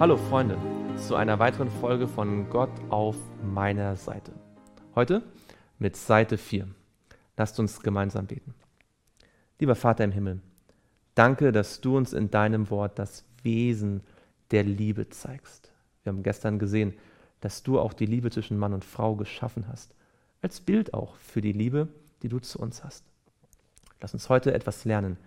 Hallo 0.00 0.16
Freunde, 0.16 0.56
zu 0.96 1.14
einer 1.14 1.38
weiteren 1.40 1.68
Folge 1.68 2.08
von 2.08 2.48
Gott 2.48 2.70
auf 2.88 3.16
meiner 3.42 3.96
Seite. 3.96 4.32
Heute 4.94 5.22
mit 5.78 5.94
Seite 5.94 6.38
4. 6.38 6.66
Lasst 7.36 7.60
uns 7.60 7.82
gemeinsam 7.82 8.26
beten. 8.26 8.54
Lieber 9.58 9.74
Vater 9.74 10.04
im 10.04 10.12
Himmel, 10.12 10.40
danke, 11.14 11.52
dass 11.52 11.82
du 11.82 11.98
uns 11.98 12.14
in 12.14 12.30
deinem 12.30 12.70
Wort 12.70 12.98
das 12.98 13.26
Wesen 13.42 14.00
der 14.52 14.64
Liebe 14.64 15.10
zeigst. 15.10 15.70
Wir 16.02 16.14
haben 16.14 16.22
gestern 16.22 16.58
gesehen, 16.58 16.94
dass 17.42 17.62
du 17.62 17.78
auch 17.78 17.92
die 17.92 18.06
Liebe 18.06 18.30
zwischen 18.30 18.56
Mann 18.56 18.72
und 18.72 18.86
Frau 18.86 19.16
geschaffen 19.16 19.68
hast, 19.68 19.94
als 20.40 20.62
Bild 20.62 20.94
auch 20.94 21.16
für 21.16 21.42
die 21.42 21.52
Liebe, 21.52 21.88
die 22.22 22.30
du 22.30 22.38
zu 22.38 22.58
uns 22.58 22.84
hast. 22.84 23.04
Lass 24.00 24.14
uns 24.14 24.30
heute 24.30 24.54
etwas 24.54 24.86
lernen 24.86 25.18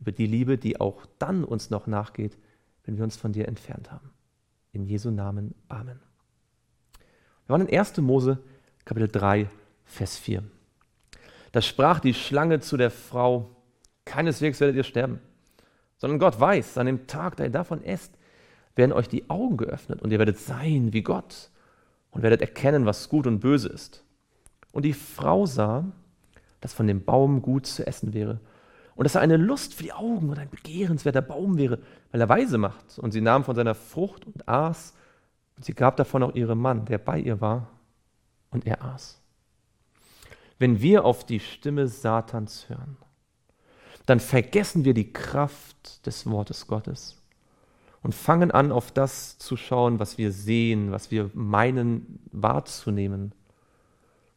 über 0.00 0.12
die 0.12 0.26
Liebe, 0.26 0.56
die 0.56 0.80
auch 0.80 1.04
dann 1.18 1.44
uns 1.44 1.68
noch 1.68 1.86
nachgeht, 1.86 2.38
wenn 2.86 2.96
wir 2.96 3.04
uns 3.04 3.16
von 3.16 3.32
dir 3.32 3.48
entfernt 3.48 3.92
haben. 3.92 4.13
In 4.74 4.86
Jesu 4.86 5.12
Namen. 5.12 5.54
Amen. 5.68 6.00
Wir 7.46 7.52
waren 7.52 7.66
in 7.68 7.78
1. 7.78 7.96
Mose, 7.98 8.38
Kapitel 8.84 9.06
3, 9.06 9.48
Vers 9.84 10.18
4. 10.18 10.42
Da 11.52 11.62
sprach 11.62 12.00
die 12.00 12.12
Schlange 12.12 12.58
zu 12.58 12.76
der 12.76 12.90
Frau, 12.90 13.54
keineswegs 14.04 14.58
werdet 14.58 14.74
ihr 14.74 14.82
sterben, 14.82 15.20
sondern 15.96 16.18
Gott 16.18 16.40
weiß, 16.40 16.76
an 16.78 16.86
dem 16.86 17.06
Tag, 17.06 17.36
da 17.36 17.44
ihr 17.44 17.50
davon 17.50 17.84
esst, 17.84 18.18
werden 18.74 18.92
euch 18.92 19.08
die 19.08 19.30
Augen 19.30 19.56
geöffnet 19.56 20.02
und 20.02 20.10
ihr 20.10 20.18
werdet 20.18 20.38
sein 20.38 20.92
wie 20.92 21.02
Gott 21.02 21.50
und 22.10 22.22
werdet 22.22 22.40
erkennen, 22.40 22.84
was 22.84 23.08
gut 23.08 23.28
und 23.28 23.38
böse 23.38 23.68
ist. 23.68 24.02
Und 24.72 24.84
die 24.84 24.92
Frau 24.92 25.46
sah, 25.46 25.84
dass 26.60 26.74
von 26.74 26.88
dem 26.88 27.04
Baum 27.04 27.42
gut 27.42 27.66
zu 27.66 27.86
essen 27.86 28.12
wäre 28.12 28.40
und 28.96 29.04
dass 29.04 29.14
er 29.14 29.20
eine 29.20 29.36
Lust 29.36 29.74
für 29.74 29.82
die 29.82 29.92
Augen 29.92 30.30
und 30.30 30.38
ein 30.38 30.50
begehrenswerter 30.50 31.22
Baum 31.22 31.56
wäre, 31.56 31.78
weil 32.12 32.20
er 32.20 32.28
weise 32.28 32.58
macht. 32.58 32.98
Und 32.98 33.12
sie 33.12 33.20
nahm 33.20 33.44
von 33.44 33.56
seiner 33.56 33.74
Frucht 33.74 34.24
und 34.26 34.48
aß, 34.48 34.94
und 35.56 35.64
sie 35.64 35.74
gab 35.74 35.96
davon 35.96 36.22
auch 36.22 36.34
ihrem 36.34 36.60
Mann, 36.60 36.84
der 36.84 36.98
bei 36.98 37.18
ihr 37.18 37.40
war, 37.40 37.68
und 38.50 38.66
er 38.66 38.84
aß. 38.84 39.20
Wenn 40.58 40.80
wir 40.80 41.04
auf 41.04 41.24
die 41.24 41.40
Stimme 41.40 41.88
Satans 41.88 42.68
hören, 42.68 42.96
dann 44.06 44.20
vergessen 44.20 44.84
wir 44.84 44.94
die 44.94 45.12
Kraft 45.12 46.06
des 46.06 46.26
Wortes 46.26 46.66
Gottes 46.66 47.20
und 48.02 48.14
fangen 48.14 48.50
an, 48.50 48.70
auf 48.70 48.92
das 48.92 49.38
zu 49.38 49.56
schauen, 49.56 49.98
was 49.98 50.18
wir 50.18 50.30
sehen, 50.30 50.92
was 50.92 51.10
wir 51.10 51.30
meinen 51.32 52.20
wahrzunehmen. 52.30 53.32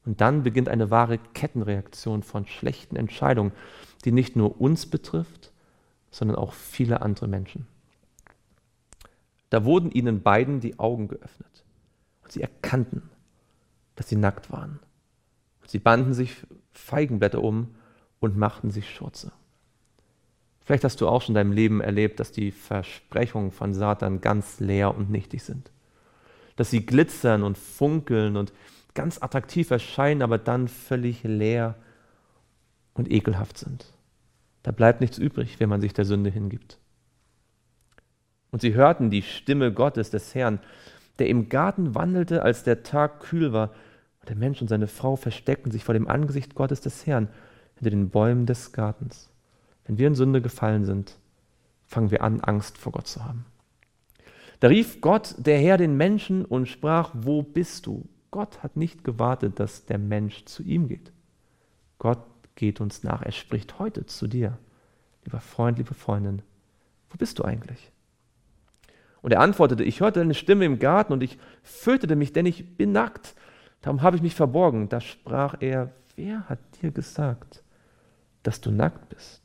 Und 0.07 0.21
dann 0.21 0.41
beginnt 0.41 0.69
eine 0.69 0.89
wahre 0.89 1.17
Kettenreaktion 1.17 2.23
von 2.23 2.47
schlechten 2.47 2.95
Entscheidungen, 2.95 3.51
die 4.05 4.13
nicht 4.13 4.37
nur 4.37 4.61
uns 4.61 4.85
betrifft, 4.85 5.51
sondern 6.11 6.37
auch 6.37 6.53
viele 6.53 7.01
andere 7.01 7.27
Menschen. 7.27 7.67
Da 9.49 9.65
wurden 9.65 9.91
ihnen 9.91 10.21
beiden 10.21 10.61
die 10.61 10.79
Augen 10.79 11.09
geöffnet 11.09 11.65
und 12.23 12.31
sie 12.31 12.41
erkannten, 12.41 13.09
dass 13.97 14.07
sie 14.07 14.15
nackt 14.15 14.49
waren. 14.49 14.79
Sie 15.65 15.79
banden 15.79 16.13
sich 16.13 16.47
Feigenblätter 16.71 17.43
um 17.43 17.75
und 18.21 18.37
machten 18.37 18.71
sich 18.71 18.89
Schurze. 18.89 19.33
Vielleicht 20.63 20.85
hast 20.85 21.01
du 21.01 21.09
auch 21.09 21.21
schon 21.21 21.31
in 21.31 21.35
deinem 21.35 21.51
Leben 21.51 21.81
erlebt, 21.81 22.21
dass 22.21 22.31
die 22.31 22.51
Versprechungen 22.51 23.51
von 23.51 23.73
Satan 23.73 24.21
ganz 24.21 24.61
leer 24.61 24.95
und 24.95 25.09
nichtig 25.09 25.43
sind. 25.43 25.69
Dass 26.55 26.69
sie 26.69 26.85
glitzern 26.85 27.43
und 27.43 27.57
funkeln 27.57 28.37
und 28.37 28.53
ganz 28.97 29.21
attraktiv 29.21 29.69
erscheinen, 29.69 30.23
aber 30.23 30.39
dann 30.39 30.67
völlig 30.67 31.21
leer 31.23 31.75
und 32.95 33.11
ekelhaft 33.11 33.59
sind. 33.59 33.93
Da 34.63 34.71
bleibt 34.71 35.01
nichts 35.01 35.19
übrig, 35.19 35.59
wenn 35.59 35.69
man 35.69 35.81
sich 35.81 35.93
der 35.93 36.03
Sünde 36.03 36.31
hingibt. 36.31 36.79
Und 38.49 38.61
sie 38.61 38.73
hörten 38.73 39.11
die 39.11 39.21
Stimme 39.21 39.71
Gottes, 39.71 40.09
des 40.09 40.33
Herrn, 40.33 40.59
der 41.19 41.29
im 41.29 41.47
Garten 41.47 41.93
wandelte, 41.93 42.41
als 42.41 42.63
der 42.63 42.81
Tag 42.81 43.19
kühl 43.19 43.53
war. 43.53 43.69
Und 44.21 44.29
der 44.29 44.35
Mensch 44.35 44.61
und 44.61 44.67
seine 44.67 44.87
Frau 44.87 45.15
versteckten 45.15 45.71
sich 45.71 45.83
vor 45.83 45.93
dem 45.93 46.07
Angesicht 46.07 46.55
Gottes 46.55 46.81
des 46.81 47.05
Herrn 47.05 47.27
hinter 47.75 47.91
den 47.91 48.09
Bäumen 48.09 48.47
des 48.47 48.71
Gartens. 48.71 49.29
Wenn 49.85 49.99
wir 49.99 50.07
in 50.07 50.15
Sünde 50.15 50.41
gefallen 50.41 50.85
sind, 50.85 51.19
fangen 51.85 52.09
wir 52.09 52.23
an, 52.23 52.41
Angst 52.41 52.79
vor 52.79 52.93
Gott 52.93 53.07
zu 53.07 53.23
haben. 53.23 53.45
Da 54.59 54.69
rief 54.69 55.01
Gott, 55.01 55.35
der 55.37 55.59
Herr, 55.59 55.77
den 55.77 55.97
Menschen 55.97 56.45
und 56.45 56.67
sprach, 56.67 57.11
wo 57.13 57.43
bist 57.43 57.85
du? 57.85 58.09
Gott 58.31 58.63
hat 58.63 58.75
nicht 58.75 59.03
gewartet, 59.03 59.59
dass 59.59 59.85
der 59.85 59.97
Mensch 59.97 60.45
zu 60.45 60.63
ihm 60.63 60.87
geht. 60.87 61.11
Gott 61.99 62.23
geht 62.55 62.81
uns 62.81 63.03
nach. 63.03 63.21
Er 63.21 63.31
spricht 63.31 63.79
heute 63.79 64.05
zu 64.05 64.27
dir. 64.27 64.57
Lieber 65.23 65.39
Freund, 65.39 65.77
liebe 65.77 65.93
Freundin, 65.93 66.41
wo 67.09 67.17
bist 67.17 67.39
du 67.39 67.43
eigentlich? 67.43 67.91
Und 69.21 69.31
er 69.31 69.41
antwortete, 69.41 69.83
ich 69.83 69.99
hörte 69.99 70.21
eine 70.21 70.33
Stimme 70.33 70.65
im 70.65 70.79
Garten 70.79 71.13
und 71.13 71.23
ich 71.23 71.37
fürchtete 71.63 72.15
mich, 72.15 72.33
denn 72.33 72.45
ich 72.45 72.77
bin 72.77 72.91
nackt. 72.91 73.35
Darum 73.81 74.01
habe 74.01 74.15
ich 74.15 74.21
mich 74.21 74.35
verborgen. 74.35 74.89
Da 74.89 75.01
sprach 75.01 75.55
er, 75.59 75.91
wer 76.15 76.47
hat 76.49 76.59
dir 76.81 76.91
gesagt, 76.91 77.63
dass 78.43 78.61
du 78.61 78.71
nackt 78.71 79.09
bist? 79.09 79.41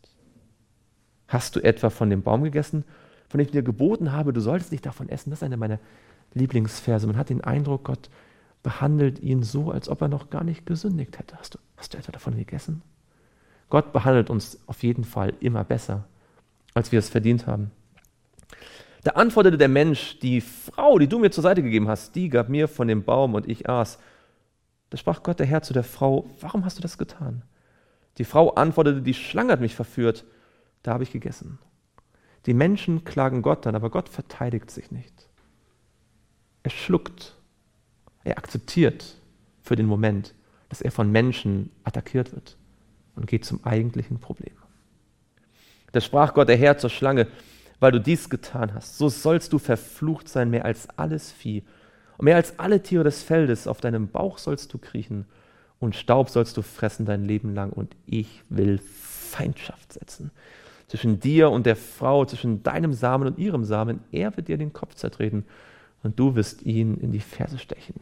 Hast 1.28 1.56
du 1.56 1.60
etwa 1.60 1.90
von 1.90 2.10
dem 2.10 2.22
Baum 2.22 2.44
gegessen, 2.44 2.84
von 3.28 3.38
dem 3.38 3.46
ich 3.46 3.52
dir 3.52 3.62
geboten 3.62 4.12
habe, 4.12 4.32
du 4.32 4.40
solltest 4.40 4.70
nicht 4.70 4.84
davon 4.84 5.08
essen? 5.08 5.30
Das 5.30 5.38
ist 5.38 5.42
einer 5.42 5.56
meiner 5.56 5.78
Lieblingsverse. 6.34 7.06
Man 7.06 7.16
hat 7.16 7.30
den 7.30 7.42
Eindruck, 7.42 7.84
Gott 7.84 8.10
behandelt 8.62 9.18
ihn 9.20 9.42
so, 9.42 9.70
als 9.70 9.88
ob 9.88 10.00
er 10.02 10.08
noch 10.08 10.30
gar 10.30 10.44
nicht 10.44 10.66
gesündigt 10.66 11.18
hätte. 11.18 11.36
Hast 11.36 11.54
du, 11.54 11.58
hast 11.76 11.94
du 11.94 11.98
etwa 11.98 12.12
davon 12.12 12.36
gegessen? 12.36 12.82
Gott 13.68 13.92
behandelt 13.92 14.30
uns 14.30 14.58
auf 14.66 14.82
jeden 14.82 15.04
Fall 15.04 15.32
immer 15.40 15.64
besser, 15.64 16.04
als 16.74 16.92
wir 16.92 16.98
es 16.98 17.08
verdient 17.08 17.46
haben. 17.46 17.70
Da 19.04 19.12
antwortete 19.12 19.58
der 19.58 19.68
Mensch, 19.68 20.18
die 20.20 20.40
Frau, 20.40 20.98
die 20.98 21.08
du 21.08 21.18
mir 21.18 21.30
zur 21.30 21.42
Seite 21.42 21.62
gegeben 21.62 21.88
hast, 21.88 22.14
die 22.14 22.28
gab 22.28 22.48
mir 22.48 22.68
von 22.68 22.86
dem 22.86 23.02
Baum 23.02 23.34
und 23.34 23.48
ich 23.48 23.68
aß. 23.68 23.98
Da 24.90 24.96
sprach 24.96 25.22
Gott 25.22 25.40
der 25.40 25.46
Herr 25.46 25.62
zu 25.62 25.72
der 25.72 25.84
Frau, 25.84 26.28
warum 26.40 26.64
hast 26.64 26.78
du 26.78 26.82
das 26.82 26.98
getan? 26.98 27.42
Die 28.18 28.24
Frau 28.24 28.50
antwortete, 28.50 29.02
die 29.02 29.14
Schlange 29.14 29.52
hat 29.52 29.60
mich 29.60 29.74
verführt, 29.74 30.24
da 30.82 30.92
habe 30.92 31.02
ich 31.02 31.10
gegessen. 31.10 31.58
Die 32.46 32.54
Menschen 32.54 33.04
klagen 33.04 33.42
Gott 33.42 33.66
an, 33.66 33.74
aber 33.74 33.90
Gott 33.90 34.08
verteidigt 34.08 34.70
sich 34.70 34.90
nicht. 34.90 35.28
Er 36.62 36.70
schluckt, 36.70 37.36
er 38.24 38.38
akzeptiert 38.38 39.16
für 39.62 39.76
den 39.76 39.86
Moment, 39.86 40.34
dass 40.68 40.80
er 40.80 40.90
von 40.90 41.10
Menschen 41.10 41.70
attackiert 41.84 42.32
wird 42.32 42.56
und 43.16 43.26
geht 43.26 43.44
zum 43.44 43.64
eigentlichen 43.64 44.18
Problem. 44.18 44.54
Da 45.92 46.00
sprach 46.00 46.34
Gott 46.34 46.48
der 46.48 46.56
Herr 46.56 46.78
zur 46.78 46.90
Schlange, 46.90 47.26
weil 47.78 47.92
du 47.92 48.00
dies 48.00 48.30
getan 48.30 48.74
hast, 48.74 48.96
so 48.96 49.08
sollst 49.08 49.52
du 49.52 49.58
verflucht 49.58 50.28
sein 50.28 50.50
mehr 50.50 50.64
als 50.64 50.88
alles 50.96 51.30
Vieh 51.30 51.64
und 52.16 52.24
mehr 52.24 52.36
als 52.36 52.58
alle 52.58 52.82
Tiere 52.82 53.04
des 53.04 53.22
Feldes. 53.22 53.66
Auf 53.66 53.80
deinem 53.80 54.08
Bauch 54.08 54.38
sollst 54.38 54.72
du 54.72 54.78
kriechen 54.78 55.26
und 55.80 55.96
Staub 55.96 56.30
sollst 56.30 56.56
du 56.56 56.62
fressen 56.62 57.06
dein 57.06 57.24
Leben 57.24 57.54
lang 57.54 57.70
und 57.70 57.94
ich 58.06 58.42
will 58.48 58.78
Feindschaft 58.78 59.92
setzen 59.92 60.30
zwischen 60.92 61.20
dir 61.20 61.48
und 61.50 61.64
der 61.64 61.74
Frau, 61.74 62.26
zwischen 62.26 62.62
deinem 62.62 62.92
Samen 62.92 63.26
und 63.26 63.38
ihrem 63.38 63.64
Samen. 63.64 64.00
Er 64.12 64.36
wird 64.36 64.48
dir 64.48 64.58
den 64.58 64.74
Kopf 64.74 64.94
zertreten 64.94 65.46
und 66.02 66.18
du 66.18 66.34
wirst 66.34 66.60
ihn 66.60 66.98
in 66.98 67.12
die 67.12 67.20
Ferse 67.20 67.58
stechen. 67.58 67.94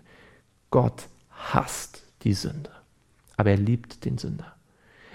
Gott 0.70 1.08
hasst 1.30 2.02
die 2.22 2.34
Sünde, 2.34 2.70
aber 3.36 3.50
er 3.50 3.56
liebt 3.56 4.04
den 4.04 4.18
Sünder. 4.18 4.54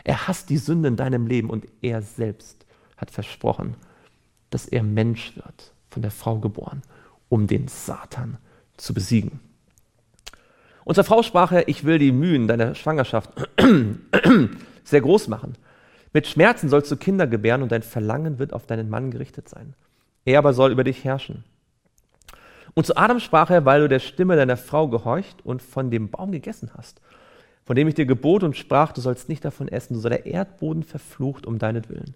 Er 0.04 0.28
hasst 0.28 0.50
die 0.50 0.58
Sünde 0.58 0.88
in 0.90 0.96
deinem 0.96 1.28
Leben 1.28 1.50
und 1.50 1.66
er 1.82 2.02
selbst 2.02 2.66
hat 2.98 3.12
versprochen, 3.12 3.76
dass 4.50 4.68
er 4.68 4.84
Mensch 4.84 5.36
wird, 5.36 5.74
von 5.90 6.02
der 6.02 6.12
Frau 6.12 6.40
geboren, 6.40 6.82
um 7.30 7.48
den 7.48 7.68
Satan 7.68 8.38
zu 8.78 8.94
besiegen. 8.94 9.40
Zur 10.94 11.04
Frau 11.04 11.24
sprach 11.24 11.52
er, 11.52 11.68
ich 11.68 11.84
will 11.84 11.98
die 11.98 12.12
Mühen 12.12 12.48
deiner 12.48 12.76
Schwangerschaft 12.76 13.32
sehr 14.84 15.02
groß 15.02 15.28
machen. 15.28 15.58
Mit 16.14 16.28
Schmerzen 16.28 16.70
sollst 16.70 16.92
du 16.92 16.96
Kinder 16.96 17.28
gebären 17.28 17.64
und 17.64 17.72
dein 17.72 17.82
Verlangen 17.82 18.38
wird 18.38 18.54
auf 18.54 18.68
deinen 18.68 18.90
Mann 18.90 19.10
gerichtet 19.10 19.50
sein. 19.50 19.74
Er 20.26 20.40
aber 20.40 20.54
soll 20.54 20.72
über 20.72 20.84
dich 20.84 21.04
herrschen. 21.04 21.44
Und 22.76 22.86
zu 22.86 22.96
Adam 22.96 23.20
sprach 23.20 23.50
er, 23.50 23.66
weil 23.66 23.82
du 23.82 23.90
der 23.90 24.00
Stimme 24.00 24.36
deiner 24.36 24.58
Frau 24.58 24.88
gehorcht 24.88 25.44
und 25.44 25.62
von 25.62 25.90
dem 25.90 26.12
Baum 26.12 26.32
gegessen 26.32 26.72
hast 26.76 27.02
von 27.66 27.76
dem 27.76 27.88
ich 27.88 27.96
dir 27.96 28.06
gebot 28.06 28.44
und 28.44 28.56
sprach, 28.56 28.92
du 28.92 29.02
sollst 29.02 29.28
nicht 29.28 29.44
davon 29.44 29.68
essen, 29.68 29.96
so 29.96 30.02
soll 30.02 30.12
der 30.12 30.28
Erdboden 30.28 30.84
verflucht 30.84 31.48
um 31.48 31.58
deinetwillen. 31.58 32.14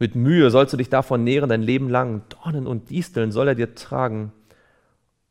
Mit 0.00 0.16
Mühe 0.16 0.50
sollst 0.50 0.72
du 0.72 0.76
dich 0.76 0.90
davon 0.90 1.22
nähren 1.22 1.48
dein 1.48 1.62
Leben 1.62 1.88
lang, 1.88 2.22
Dornen 2.28 2.66
und 2.66 2.90
Disteln 2.90 3.30
soll 3.30 3.48
er 3.48 3.54
dir 3.54 3.74
tragen, 3.74 4.32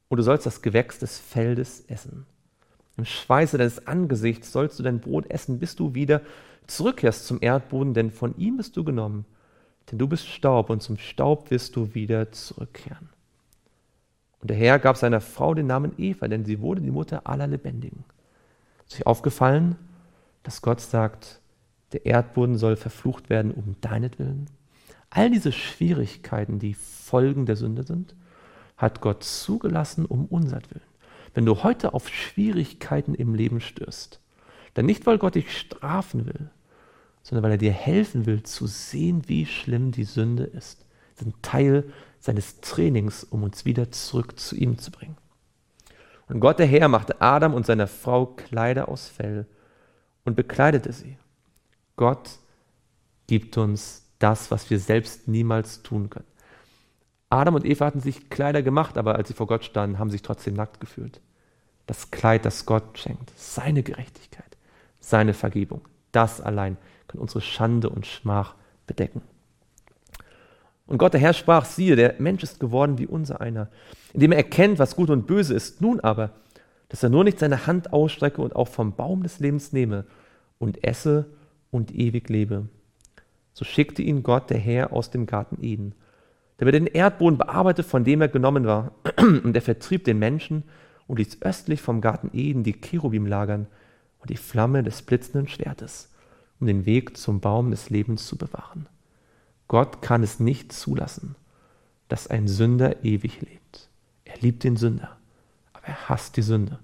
und 0.07 0.17
du 0.17 0.23
sollst 0.23 0.45
das 0.45 0.61
Gewächs 0.61 0.99
des 0.99 1.17
Feldes 1.19 1.83
essen. 1.87 2.25
Im 2.95 3.05
Schweiße 3.05 3.57
deines 3.57 3.87
Angesichts 3.87 4.51
sollst 4.51 4.79
du 4.79 4.83
dein 4.83 4.99
Brot 4.99 5.29
essen, 5.29 5.59
bis 5.59 5.75
du 5.75 5.93
wieder 5.95 6.21
zurückkehrst 6.67 7.25
zum 7.25 7.39
Erdboden, 7.41 7.93
denn 7.93 8.11
von 8.11 8.37
ihm 8.37 8.57
bist 8.57 8.77
du 8.77 8.83
genommen. 8.83 9.25
Denn 9.91 9.97
du 9.97 10.07
bist 10.07 10.27
Staub 10.27 10.69
und 10.69 10.81
zum 10.81 10.97
Staub 10.97 11.49
wirst 11.51 11.75
du 11.75 11.95
wieder 11.95 12.31
zurückkehren. 12.31 13.09
Und 14.43 14.49
der 14.49 14.57
Herr 14.57 14.77
gab 14.77 14.97
seiner 14.97 15.21
Frau 15.21 15.53
den 15.53 15.67
Namen 15.67 15.93
Eva, 15.97 16.27
denn 16.27 16.43
sie 16.43 16.59
wurde 16.59 16.81
die 16.81 16.91
Mutter 16.91 17.21
aller 17.23 17.47
Lebendigen. 17.47 18.03
Ist 18.85 18.95
euch 18.95 19.07
aufgefallen, 19.07 19.77
dass 20.43 20.61
Gott 20.61 20.81
sagt, 20.81 21.39
der 21.93 22.05
Erdboden 22.05 22.57
soll 22.57 22.75
verflucht 22.75 23.29
werden 23.29 23.53
um 23.53 23.77
deinetwillen? 23.79 24.49
All 25.09 25.31
diese 25.31 25.53
Schwierigkeiten, 25.53 26.59
die 26.59 26.73
Folgen 26.73 27.45
der 27.45 27.55
Sünde 27.55 27.83
sind, 27.83 28.17
hat 28.75 28.99
Gott 28.99 29.23
zugelassen 29.23 30.05
um 30.05 30.25
unsertwillen. 30.25 30.83
Wenn 31.33 31.45
du 31.45 31.63
heute 31.63 31.93
auf 31.93 32.09
Schwierigkeiten 32.09 33.15
im 33.15 33.35
Leben 33.35 33.61
stößt, 33.61 34.19
dann 34.73 34.85
nicht, 34.85 35.05
weil 35.05 35.19
Gott 35.19 35.35
dich 35.35 35.57
strafen 35.57 36.25
will, 36.25 36.49
sondern 37.21 37.45
weil 37.45 37.51
er 37.51 37.57
dir 37.57 37.71
helfen 37.71 38.25
will 38.25 38.43
zu 38.43 38.67
sehen, 38.67 39.21
wie 39.27 39.45
schlimm 39.45 39.91
die 39.93 40.03
Sünde 40.03 40.43
ist. 40.43 40.85
Das 41.15 41.21
ist 41.21 41.27
ein 41.27 41.41
Teil 41.41 41.85
seines 42.23 42.61
Trainings, 42.61 43.25
um 43.25 43.43
uns 43.43 43.65
wieder 43.65 43.91
zurück 43.91 44.39
zu 44.39 44.55
ihm 44.55 44.77
zu 44.77 44.91
bringen. 44.91 45.17
Und 46.29 46.39
Gott 46.39 46.57
der 46.57 46.65
Herr 46.65 46.87
machte 46.87 47.19
Adam 47.19 47.53
und 47.53 47.65
seiner 47.65 47.85
Frau 47.85 48.27
Kleider 48.27 48.87
aus 48.87 49.09
Fell 49.09 49.45
und 50.23 50.35
bekleidete 50.35 50.93
sie. 50.93 51.17
Gott 51.97 52.29
gibt 53.27 53.57
uns 53.57 54.07
das, 54.19 54.51
was 54.51 54.69
wir 54.69 54.79
selbst 54.79 55.27
niemals 55.27 55.83
tun 55.83 56.09
können. 56.09 56.27
Adam 57.29 57.55
und 57.55 57.65
Eva 57.65 57.87
hatten 57.87 57.99
sich 57.99 58.29
Kleider 58.29 58.63
gemacht, 58.63 58.97
aber 58.97 59.15
als 59.15 59.27
sie 59.27 59.33
vor 59.33 59.47
Gott 59.47 59.65
standen, 59.65 59.99
haben 59.99 60.09
sie 60.09 60.15
sich 60.15 60.21
trotzdem 60.21 60.53
nackt 60.53 60.79
gefühlt. 60.79 61.19
Das 61.87 62.09
Kleid, 62.09 62.45
das 62.45 62.65
Gott 62.65 62.97
schenkt, 62.97 63.33
seine 63.35 63.83
Gerechtigkeit, 63.83 64.55
seine 65.01 65.33
Vergebung, 65.33 65.81
das 66.13 66.39
allein 66.39 66.77
kann 67.09 67.19
unsere 67.19 67.41
Schande 67.41 67.89
und 67.89 68.07
Schmach 68.07 68.55
bedecken. 68.87 69.21
Und 70.93 70.99
Gott 70.99 71.13
der 71.13 71.21
Herr 71.21 71.33
sprach, 71.33 71.65
siehe, 71.65 71.95
der 71.95 72.13
Mensch 72.19 72.43
ist 72.43 72.59
geworden 72.59 72.99
wie 72.99 73.07
unser 73.07 73.41
einer, 73.41 73.67
indem 74.13 74.31
er 74.31 74.37
erkennt, 74.37 74.77
was 74.77 74.95
gut 74.95 75.09
und 75.09 75.25
böse 75.25 75.55
ist. 75.55 75.81
Nun 75.81 75.99
aber, 75.99 76.29
dass 76.89 77.01
er 77.01 77.09
nur 77.09 77.23
nicht 77.23 77.39
seine 77.39 77.65
Hand 77.65 77.91
ausstrecke 77.91 78.39
und 78.43 78.55
auch 78.55 78.67
vom 78.67 78.95
Baum 78.95 79.23
des 79.23 79.39
Lebens 79.39 79.73
nehme 79.73 80.05
und 80.59 80.83
esse 80.83 81.25
und 81.71 81.95
ewig 81.95 82.29
lebe. 82.29 82.67
So 83.53 83.65
schickte 83.65 84.03
ihn 84.03 84.21
Gott 84.21 84.51
der 84.51 84.59
Herr 84.59 84.93
aus 84.93 85.09
dem 85.09 85.25
Garten 85.25 85.57
Eden, 85.63 85.95
damit 86.57 86.75
er 86.75 86.81
den 86.81 86.85
Erdboden 86.93 87.39
bearbeitete, 87.39 87.89
von 87.89 88.03
dem 88.03 88.21
er 88.21 88.27
genommen 88.27 88.65
war. 88.65 88.91
Und 89.17 89.55
er 89.55 89.63
vertrieb 89.63 90.03
den 90.03 90.19
Menschen 90.19 90.61
und 91.07 91.17
ließ 91.17 91.41
östlich 91.41 91.81
vom 91.81 92.01
Garten 92.01 92.29
Eden 92.33 92.61
die 92.61 92.79
Cherubim 92.79 93.25
lagern 93.25 93.65
und 94.19 94.29
die 94.29 94.37
Flamme 94.37 94.83
des 94.83 95.01
blitzenden 95.01 95.47
Schwertes, 95.47 96.13
um 96.59 96.67
den 96.67 96.85
Weg 96.85 97.17
zum 97.17 97.39
Baum 97.39 97.71
des 97.71 97.89
Lebens 97.89 98.27
zu 98.27 98.37
bewahren. 98.37 98.85
Gott 99.73 100.03
kann 100.03 100.21
es 100.21 100.39
nicht 100.39 100.71
zulassen, 100.71 101.35
dass 102.07 102.27
ein 102.27 102.47
Sünder 102.47 103.03
ewig 103.03 103.41
lebt. 103.41 103.89
Er 104.23 104.37
liebt 104.37 104.63
den 104.63 104.77
Sünder, 104.77 105.17
aber 105.73 105.87
er 105.87 106.09
hasst 106.09 106.37
die 106.37 106.43
Sünde. 106.43 106.77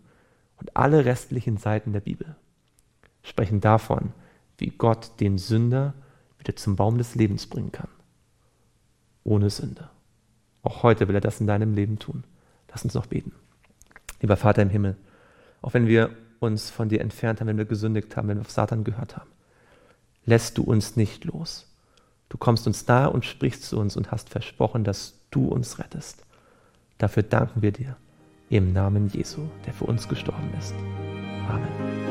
Und 0.57 0.75
alle 0.75 1.05
restlichen 1.05 1.57
Seiten 1.57 1.93
der 1.93 1.99
Bibel 1.99 2.35
sprechen 3.21 3.61
davon, 3.61 4.11
wie 4.57 4.71
Gott 4.71 5.11
den 5.19 5.37
Sünder 5.37 5.93
wieder 6.39 6.55
zum 6.55 6.77
Baum 6.77 6.97
des 6.97 7.13
Lebens 7.13 7.45
bringen 7.45 7.71
kann. 7.71 7.89
Ohne 9.23 9.51
Sünde. 9.51 9.87
Auch 10.63 10.81
heute 10.81 11.07
will 11.07 11.13
er 11.13 11.21
das 11.21 11.39
in 11.39 11.45
deinem 11.45 11.75
Leben 11.75 11.99
tun. 11.99 12.23
Lass 12.69 12.83
uns 12.83 12.95
noch 12.95 13.05
beten. 13.05 13.33
Lieber 14.19 14.35
Vater 14.35 14.63
im 14.63 14.71
Himmel, 14.71 14.97
auch 15.61 15.75
wenn 15.75 15.85
wir 15.85 16.09
uns 16.39 16.71
von 16.71 16.89
dir 16.89 17.01
entfernt 17.01 17.39
haben, 17.39 17.49
wenn 17.49 17.57
wir 17.59 17.65
gesündigt 17.65 18.17
haben, 18.17 18.29
wenn 18.29 18.37
wir 18.39 18.45
auf 18.45 18.49
Satan 18.49 18.83
gehört 18.83 19.15
haben, 19.15 19.29
lässt 20.25 20.57
du 20.57 20.63
uns 20.63 20.95
nicht 20.95 21.25
los. 21.25 21.68
Du 22.29 22.37
kommst 22.37 22.67
uns 22.67 22.87
nahe 22.87 23.09
und 23.09 23.25
sprichst 23.25 23.63
zu 23.63 23.79
uns 23.79 23.97
und 23.97 24.11
hast 24.11 24.29
versprochen, 24.29 24.83
dass 24.83 25.19
du 25.31 25.47
uns 25.47 25.79
rettest. 25.79 26.23
Dafür 26.99 27.23
danken 27.23 27.61
wir 27.61 27.71
dir 27.71 27.97
im 28.49 28.73
Namen 28.73 29.09
Jesu, 29.09 29.41
der 29.65 29.73
für 29.73 29.85
uns 29.85 30.07
gestorben 30.07 30.51
ist. 30.57 30.73
Amen. 31.49 32.09